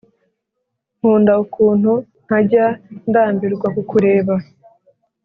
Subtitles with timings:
[0.97, 1.91] nkunda ukuntu
[2.25, 2.65] ntajya
[3.09, 4.33] ndambirwa kukureba